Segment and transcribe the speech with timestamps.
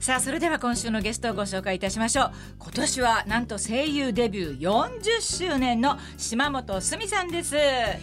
[0.00, 2.32] さあそれでは今週のゲストをご紹介いたしましょう。
[2.60, 7.56] 今年はなんと声優デビュー40周年の島本すみさんです。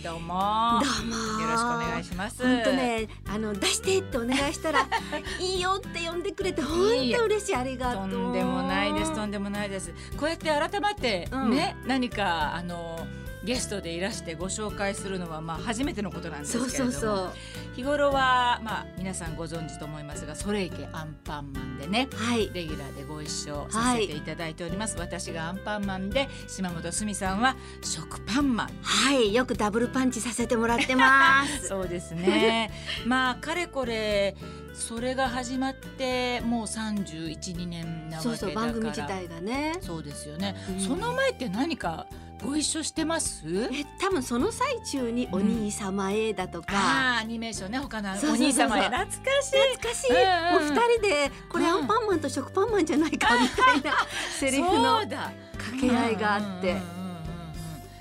[0.03, 0.81] どうも。
[0.83, 1.41] どうも。
[1.41, 2.43] よろしくお願いします。
[2.43, 4.87] 本当ねあの出してってお願いしたら
[5.39, 6.77] いいよって呼んでくれて本
[7.17, 7.55] 当嬉しい。
[7.55, 8.09] ありがとう。
[8.09, 9.91] とんでもないですとんでもないです。
[10.17, 13.07] こうやって改めてね、うん、何かあの
[13.45, 17.31] ゲストでいらしてご紹介するのはまあ初めてのことなんですけれどもそうそうそう。
[17.75, 28.69] 日頃はまあ皆さんご存知と思いますが「それいけアンパンマン」でね、はい、レギュラーでご一緒させていただいております、はい、私がアンパンマンで島本すみさんは食パンマン。
[28.81, 29.33] はい。
[29.33, 31.67] よくダブルパンチさせてもらってます。
[31.69, 32.71] そうですね。
[33.05, 34.35] まあかれこれ
[34.73, 38.31] それが始まってもう312年なわけだから。
[38.31, 39.73] そうそう番組自体がね。
[39.81, 42.07] そうですよね、うん、その前って何か
[42.43, 43.69] ご一緒してます？
[43.71, 48.83] え多分その最中に「お兄様へ」だとか、うん、あアニメーションね他のお兄様へ。
[48.83, 49.07] 懐か
[49.41, 49.59] しい。
[49.75, 53.97] 懐かしい、うんうん、もう二人でこれアンパンマンと食パンマンじゃないかみたいな
[54.39, 55.31] セリフの掛
[55.79, 57.05] け合いがあって。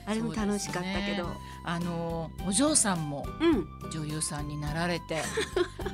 [0.07, 3.27] あれも楽しかったけど、ね、あのお嬢さんも
[3.91, 5.23] 女優さんになられて、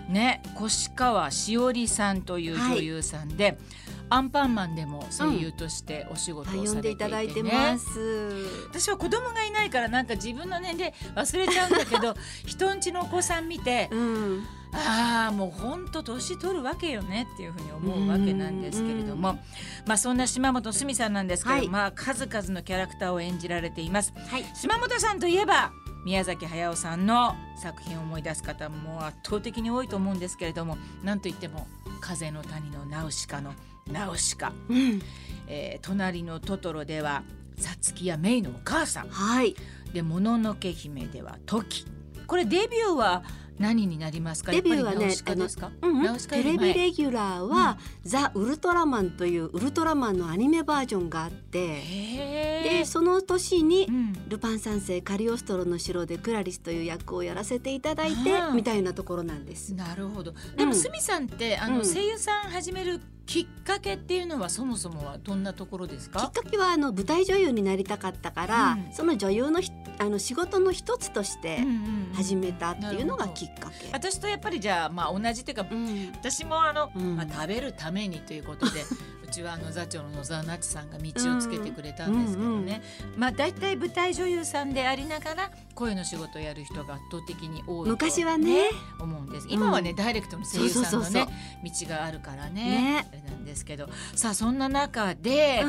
[0.09, 3.59] うん、ね 越川しおりさんという女優さんで、はい
[4.11, 7.99] アンパンマンでも声優としてお仕事をされていて、ね、うん、います。
[8.69, 19.39] 私は子供がいないからなんか自分の年齢忘れちゃうんだけど 人んちのお子さん見て、うん、ああもうほんと年取るわけよねっていうふうに思うわけなんですけれども、
[19.87, 24.13] まあそんな島本すみさんなんですけど、はい、まあ数々のキャラクターを演じられています。
[24.29, 25.73] はい、島本さんといえば
[26.05, 31.67] 宮崎駿さんの作品を思い出す方も圧倒的に多いと思うんですけれどもなんといっても
[32.01, 33.53] 「風の谷のナウシカ」の
[33.91, 35.01] 「ナウシカ、うん、
[35.47, 37.23] えー、隣のトトロでは
[37.57, 39.55] さつきやメイのお母さん、はい、
[39.93, 41.85] でもののけ姫ではトキ。
[42.27, 43.23] これデビューは
[43.61, 44.51] 何になりますか？
[44.53, 45.15] デビューはね
[46.29, 51.83] テレビレギュラーは、うん、ザ・ウルトラマンというウルトラマンのアニメバージョンがあって
[52.65, 59.75] でその年に、うん、ルパン三世カリオストロの城でクラリスという役をやらせていただいてみたいなところなんです。
[59.75, 60.33] なるほど。
[60.57, 66.21] でも、うん、スミさんってあの、声優さん始めるきっかけっていうのはそもそもはどんなところですか？
[66.21, 69.61] きっかけはあの舞台女優になりたかったから、うん、その女優の
[70.01, 71.59] あの仕事の一つとして
[72.15, 73.91] 始めたっていうのがきっかけ。
[73.93, 78.81] 私とやっぱりじゃあまあ同じというか、うん、私もあの、まあ、食べるためにということで
[79.31, 88.69] ちはあの座長の野沢那智さんが道をつけてくれたんですけどね、うんうん、まあ大体舞台女優さんでありながら声の仕事をやる人が圧倒的に多い昔はね。
[88.99, 89.47] 思うんです。
[89.49, 91.27] 今はね、うん、ダイレクトの声優さんのね
[91.65, 92.65] 道があるからね。
[92.65, 93.07] ね。
[93.09, 95.63] あれなんですけどさあそんな中で、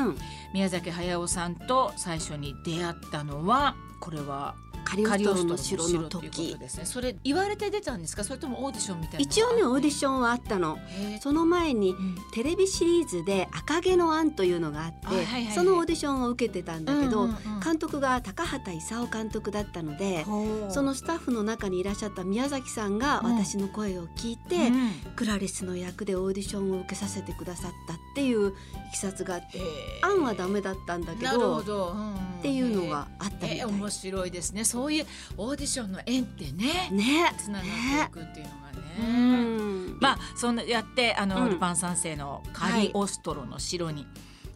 [0.54, 4.54] 宮崎駿さんと最初に出会ったのはこれは？
[4.96, 6.56] カリオストロの城の時。
[6.58, 6.84] ですね。
[6.84, 8.24] それ言われて出たんですか？
[8.24, 10.78] それともオーディションみたいな一応ねオーディションはあったの。
[11.20, 20.24] その前に、うん、テレビシリーズで「赤毛のアン」というのがあって、はいはいはい、そのオーディションを受けてたんだけど、うんうんうん、監督が高畑勲監督だったので
[20.70, 28.52] そのスタッフの中にいらっしゃった宮崎さんが私の声を聞いて、うん、クラリスの役でオーディションを受けさせてくださったっていうい
[28.92, 29.60] きさつがあって
[30.02, 34.64] アンはダメだったんだけど、うん、っていうのがあったみたい、面白いですね。
[34.64, 35.06] そういう
[35.36, 39.88] オーディションの縁ってねねつながっていくっていうのがね。
[39.88, 39.94] ね。
[40.00, 44.06] まあそんなやってあの、うん、ルパン三世のカリオストロの城に、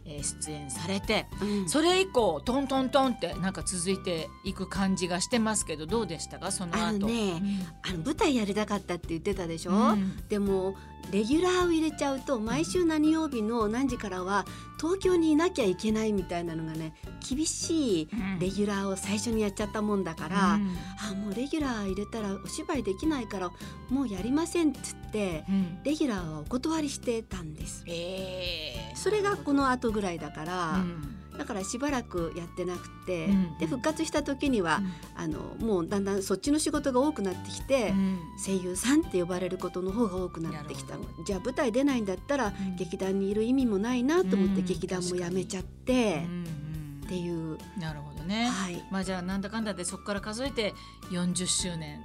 [0.05, 6.51] え出演されて、うん、それ以降トントントンってなんか続いていく感じがしてますけどどうでしたか？
[6.51, 6.81] その後。
[6.81, 10.75] あのね、うん、あの舞台やりたかったって言ってたでしょ、うん、でも
[11.11, 14.45] レギュラーを入れちゃうと毎週何曜日の何時からは
[14.79, 16.93] 東京にいなきゃいけないみたいなのがね
[17.27, 18.09] 厳しい
[18.39, 20.77] レギュラーを最初にやっちゃったもんだから、うん、
[21.11, 23.49] あもうレギュラー入れたらお芝居できないから
[23.89, 27.83] もうやりませんっつって、うん、レギュラーはお断りしてたんです。
[27.87, 34.81] えー、それがこの後ぐらいだから、うんだからしばらくやってなくて、うん、で復活した時には、
[35.17, 40.95] うん、あのもうだんだんそっちの仕事が多くなってきて、うん、声優さんって呼ばれることの方が多くなってきた。
[41.25, 46.23] じゃあ舞台出ないんだったら、劇団にいる意味もないなと思って劇団も辞めちゃって、
[47.05, 47.57] っていう。
[47.79, 50.73] なるほどね、はい、まあじゃあなんだかんだでそこから数えて
[51.11, 52.01] 40周年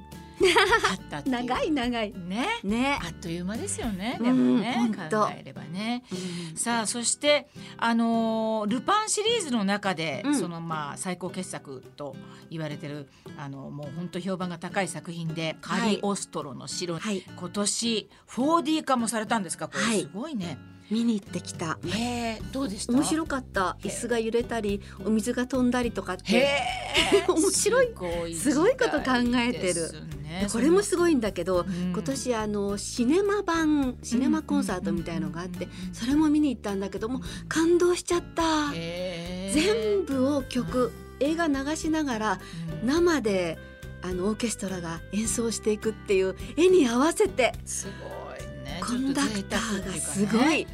[0.48, 2.12] ったって長い長い。
[2.12, 2.46] ね。
[2.64, 2.98] ね。
[3.02, 4.18] あっという間ですよね。
[4.20, 6.04] でもね、うん、考えればね、
[6.50, 12.16] うん、さあそしてあのー、ルパンシリーズの中で、うん、そのまあ最高傑作と
[12.50, 19.68] 言われてるあのもう本当評判が高い作品で「カリオストロの城」はい、今年 4D 化もされたんですか？
[19.68, 20.58] これすごいね。
[20.92, 21.78] 見に行ってきた。
[21.86, 22.92] へえ、どうでした？
[22.92, 23.76] 面白かった。
[23.82, 26.48] 椅子が揺れたり、お水が飛んだりとかって。
[27.28, 27.88] 面白い。
[28.34, 29.90] すごいこと考えてる。
[30.50, 38.70] これもすごいんだけど、今年あのシネマ版シネマコンサートみたいのがあって、それも見に行ったんだけども感動しちゃった。
[38.72, 42.40] 全部を曲映画流しながら
[42.84, 43.58] 生で
[44.02, 50.66] あのオーケストラが演奏していくっていう絵に合わせてすごいねコンダクターがすごい、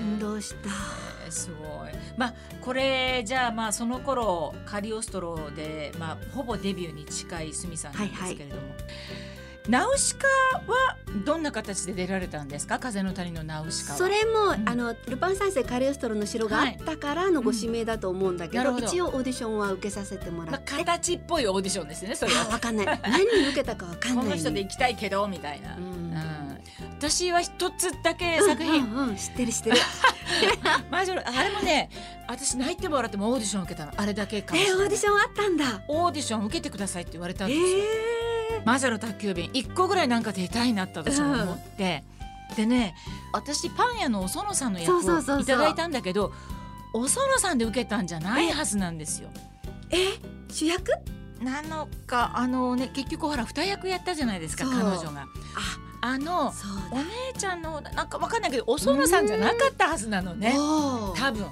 [0.00, 1.30] 感動した。
[1.30, 1.92] すごい。
[2.16, 8.62] まあこれじゃあまあその頃カリオストロで、まあ、ほぼデビューに近い鷲見さんなんですけれども。
[8.62, 9.36] はいはい。
[9.68, 10.28] ナウシカ
[10.68, 12.78] はどんな形で出られたんですか？
[12.78, 18.74] 風の谷のナウシカそれも、うん、あのルパン三世カリオストロの城があったからのご指名だと思うんだけどはい。
[18.74, 18.86] うん、ど。
[18.86, 22.44] 一応オーディションは受けさせてもらって、まあ、形っぽいオーディションですねそれは。
[22.46, 22.86] わかんない。
[23.02, 26.14] 何に受けたかわかんない、 この人で行きたいけどみたいな、うん、
[26.98, 29.76] 私は一つだけ作品、うんうんうん、知ってる知ってる。
[30.90, 31.90] マジあれもね
[32.28, 33.92] 私泣いても笑ってもオーディション受けたの。
[33.96, 35.82] あれだけかもえー、オーディションあったんだ。
[35.88, 37.66] オーディション受けてくださいって言われたんですよ、
[38.52, 38.66] えー。
[38.66, 39.50] 魔女の宅急便。
[39.52, 42.04] 一個ぐらいなんか出たいなって私も思って、
[42.50, 42.94] うん、でね
[43.32, 46.32] 私パン屋のお園さんの役をいただいたんだけど
[46.92, 49.28] お園さんで受けたんじゃないはずなんですよ。
[49.90, 50.92] え主役？
[51.40, 55.22] なのかあのね結局ほら二役やったじゃないですか彼女が。
[55.22, 55.26] あ
[56.06, 56.54] あの
[56.92, 57.04] お姉
[57.36, 60.54] ちゃんのなんかわかんないけどお園さんじゃなかったはずなのね。
[60.54, 61.46] 多分。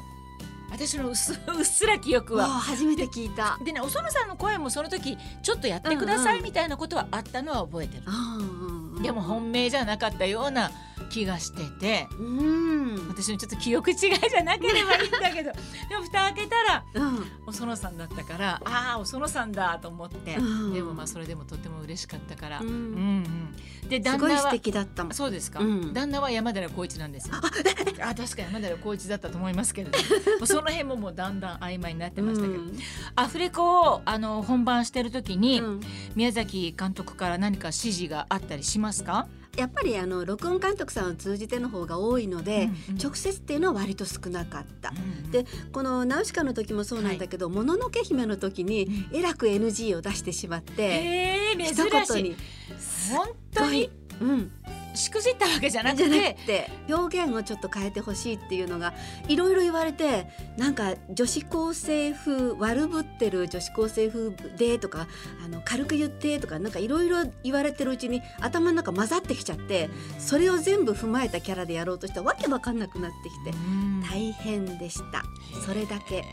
[0.71, 2.47] 私のうっすら記憶は。
[2.47, 3.59] 初めて聞いた。
[3.65, 10.71] でねお園さんの声もその時ちょっとやってくださいみたいなことはあったのは覚えてる、うんうん、でも本命じゃなかったような
[11.05, 15.53] 気がしてて、うん、私のちょっと記憶違いじゃなければいいんだけど。
[15.89, 23.89] でも蓋開けたら、うん、お園さんだったからああお園さんだと思って、うん、でもまあそれでもとても嬉しかったから、うん、うんうん。
[23.89, 25.61] で旦那は素敵だったそうですか、
[25.93, 27.35] 旦那は山寺宏一なんですよ。
[27.37, 27.41] あ
[28.15, 29.99] 確かに山寺宏一だったと思いますけれど
[30.41, 30.47] も。
[30.47, 32.63] その辺ももうだんだん曖昧になってましたけど、
[33.17, 35.63] アフレコをあの本番してる時に、
[36.15, 39.29] 宮崎監督から何か指示があったりしますか？
[39.57, 44.91] やっぱりあの録音監督さんを通じての方が多いので、うんうん、直接っていうのは割と少なかった。
[44.91, 52.37] うんうん、でこの「ナウシカ」の時もそうなんだけど「も、の、のけ姫」の時にえらく NG を出してしまって、えー、一言に。
[53.11, 53.91] 本当に、
[54.21, 54.51] うん、
[54.95, 58.95] しくじったわけじゃなくて表現をちょっと変えてほしいっていうのが
[59.29, 65.07] いろいろ言われてなんか女子高生風悪ぶってる女子高生風でとか
[65.45, 73.53] あの軽く言ってとかなんかいろいろ言われてるうちに頭の中混ざってきちゃってそれを全部踏まえたキャラでやろうとしたらわけわかんなくなってきて
[74.09, 75.23] 大変でした
[75.65, 76.25] それだけ。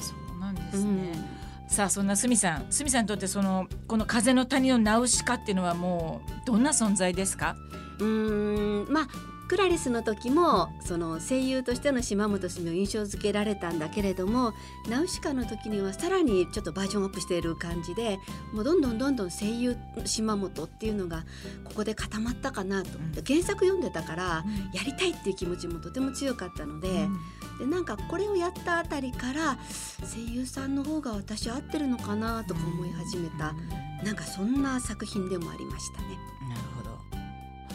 [0.00, 1.37] そうなんですね、うん、
[1.68, 2.66] さあそんなすみさん。
[2.70, 7.56] すみさんにとってそのこの風の谷のナウシカっていうのはもうどんな存在ですか？
[8.00, 9.08] うんまあ
[9.48, 14.52] クラリスの時もその声優としての島本澄を印象付けられたんだけれども
[14.88, 18.18] ナウシカの時にはさらにちょっとバージョンアップしている感じで
[18.52, 21.24] もうどんどんどんどん声優島本っていうのが
[21.64, 26.88] ここで固まったかなと、うん、原作読んでたからやりたいっていう気持ちもとても強かったので。
[26.88, 27.18] うん。
[27.58, 29.58] でなんかこれをやったあたりから
[30.00, 33.52] 声優さんの方が私合ってるのかなとか思い始めた、
[34.04, 36.18] なんかそんな作品でもありましたね。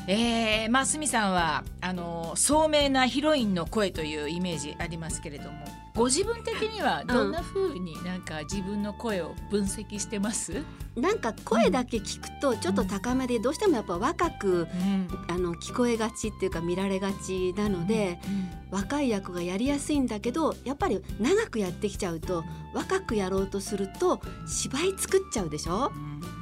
[0.07, 5.65] えー、まあすみさんはあの聡明なヒロインの声というイメージありますけれども
[5.95, 10.63] ご自分的にはどんな風になんか自分の声を分析してます、
[10.95, 25.91] うん、なんか声だけ聞くとちょっと高めでどうしてもやっぱ若く、うん、あの聞こえがちっていうか見られがちなので、うん、若い役がやりやすいんだけどやっぱり長くやってきちゃうと若くやろうとすると芝居作っちゃうでしょ、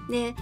[0.10, 0.34] で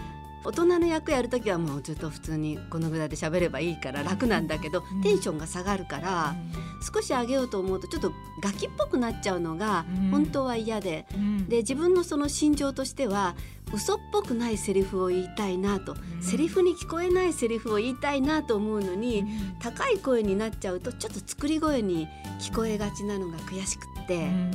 [0.44, 13.36] 大人の役やる時はもうずっと普通にこのぐらいで喋ればいいから楽なんだけど、うん、テンションが下がるから、うん、少し上げようと思うとちょっとガキっぽくなっちゃうのが本当は嫌で、うん、で自分のその心情としては
[13.74, 19.26] 嘘っぽくないセリフを言いたいなと、うん、セリフに聞こえないセリフを言いたいなと思うのに、
[19.60, 22.08] 高い声になっちゃうとちょっと作り声に
[22.40, 24.52] 聞こえがちなのが悔しくって、うん、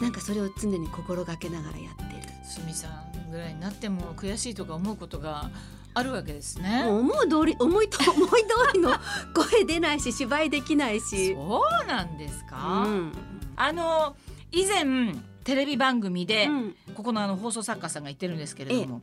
[0.00, 2.09] なんかそれを常に心がけながらやって
[2.56, 2.62] る。
[2.62, 5.50] すみさんぐらいになっても悔しいとか思うことが
[5.94, 6.84] あるわけですね。
[6.86, 8.92] 思う通り思いと 思い通りの
[9.34, 11.34] 声出ないし芝居できないし。
[11.34, 12.84] そうなんですか？
[12.86, 13.12] うん、
[13.56, 14.16] あの
[14.52, 15.14] 以前
[15.44, 19.02] テレビ番組で、うん、ここのあの放送作家さんが言ってるんですけれども、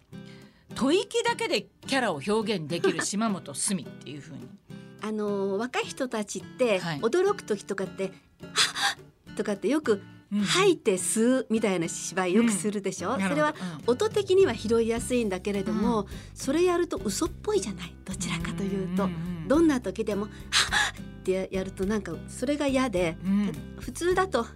[0.76, 4.48] 吐息だけでキャラを表現できる島本澄っていうふうに。
[5.02, 8.12] あの若い人たちって驚く時とかって
[8.54, 8.98] 「は
[9.32, 13.56] っ!」とかってよく吐いて吸うみたいな芝居よくするでしょ、うん、それは
[13.86, 17.96] 音的には拾いやすいんだけれども、うん、それやると嘘っぽいじゃない？
[18.04, 19.10] どちらかというと、
[19.48, 20.32] どんな時でも「はっ!」
[21.00, 24.48] ってやるとなんかそれが嫌で、うん、普通だと「っ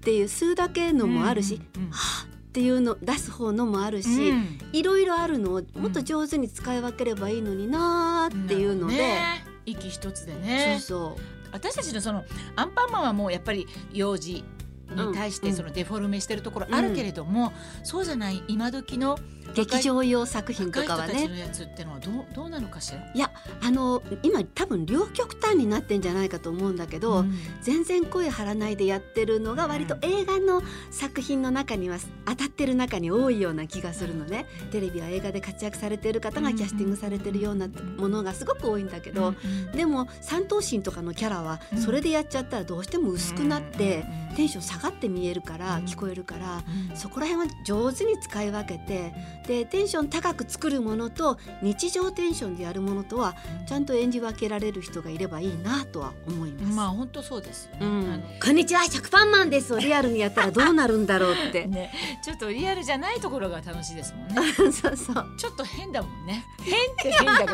[0.00, 4.32] ていう吸うだけのもあるし「はっていうの出す方のもあるし、
[4.72, 10.78] いろいろあるのをもっと上手に使い分ければいいのになーっていうので、ね、息一つでね。
[10.80, 11.20] そうそう。
[11.52, 12.24] 私たちのその
[12.56, 14.42] アンパンマンはもうやっぱり幼児
[14.90, 19.18] に対してそのデフォルメしてるところあるけれども、うん、そうじゃない今時の
[19.54, 21.28] 劇場用作品とかはね。
[21.28, 22.98] のやつってのはどうどうなのかしら？
[23.14, 23.30] いや
[23.62, 34.46] あの今多分両極端になってんじゃないかと思うんだけど、うん、全然声張らないでやってるのが割と映画の作品の中には当たってる中に多いような気がするのね。
[34.70, 39.34] テレビは映画で活躍されてる方がキャスティングされてるようなものがすごく多いんだけど、
[39.74, 44.04] でも三頭身とかのキャラはそれでやっちゃったらどうしても薄くなって。
[44.36, 46.62] テンション下がって見えるから聞こえるから、
[46.94, 49.14] そこら辺は上手に使い分けて
[49.46, 53.34] でテンション高く作るものと日常テンションでやるものとは
[53.66, 56.76] ちゃんと演じ分けられる人がいればいいなとは思います。
[56.76, 61.66] まあ本当そうですよね、うん、こんにちは食パンマンですをリアルにやったらどうなるんだろうって。
[61.66, 64.52] ね、ちょっとリアルじゃないところが楽しいですもんね。
[64.72, 65.36] そうそう。
[65.38, 66.44] ちょっと変だもんね。
[66.62, 67.52] 変って変だけど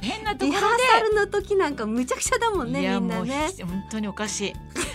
[0.00, 0.56] 変なところで。
[0.56, 3.52] リハーサルの時なんかむちゃくちゃだもんねみんなね。
[3.60, 4.52] 本当におかしい。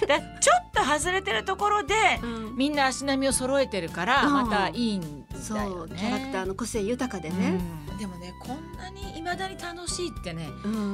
[0.07, 7.59] だちょっと外れてるところで、うん、みんな足並みを揃えてるからまたいいんだよね、そうキャラクターの個性豊かでね、
[7.91, 10.49] うん、でもねこんなにいまだに楽しいってね、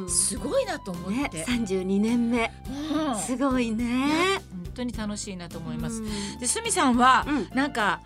[0.08, 2.52] すごいなと思って、ね、32年目、
[3.26, 4.42] すごいね。
[4.52, 6.02] 本当に楽しいなと思います、
[6.40, 8.02] で鷲見さんは、うん、なんか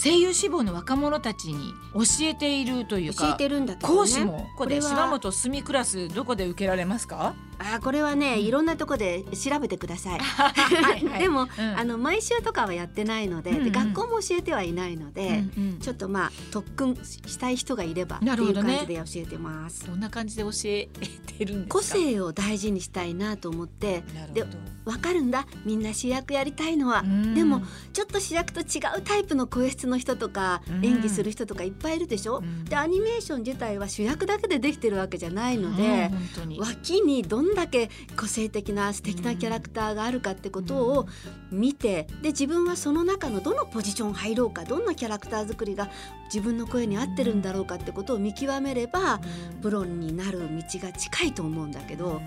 [0.00, 7.34] 声優志望の若者たちに教えているというか教えてるんだ、ね、講師もここで柴本澄クラスどこで受けられますか？
[7.58, 10.18] あこれはね、いろんなとこで調べてください。
[10.22, 19.86] はいはい、 でも、うん、あの毎週とかはやってないのでうんうん、で学校も教えてはいないので、うんうん、ちょっとまあ特訓したい人がいればっていう感じで教えてます。
[19.86, 20.88] ど、ね,、んな感じで教え
[21.26, 24.46] てるんです個性を大事にしたいなと思ってで
[24.84, 25.46] わかるんだ。
[25.64, 27.62] みんな主役やりたいのは、でも
[27.92, 32.40] ちょっと主役と違うタイプの声質の人とか、演技する人とかいっぱいいるでしょ？
[32.68, 36.10] でアニメーション自体は主役だけでできてるわけじゃないので、
[36.56, 41.06] 脇にどんんだけ個性的な素敵なキャラクターがあるかってことを
[41.50, 45.88] 見てで自分はその中のどのポジション入ろうかどんなキャラクター作りが
[46.26, 49.20] 自分の声に合ってるんだろうかってことを見極めれば
[49.62, 50.46] プロになる道
[50.80, 52.20] が近いと思うんだけど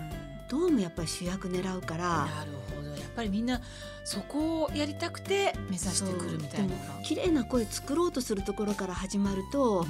[0.50, 2.02] どうもやっぱり主役狙うから。
[2.02, 3.60] なるほどぱりみんな
[4.04, 6.74] そこをやりたくて目指してくるみたいな。
[7.04, 9.86] 綺麗な声作ろうとするところから始まると、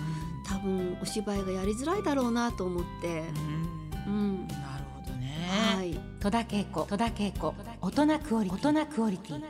[0.47, 3.25] 多分お芝居がやりづらいだろうなと思って。
[4.07, 4.49] うん、うん。
[5.77, 8.43] はい、戸田恵子戸田恵子大人クオ
[9.11, 9.43] リティ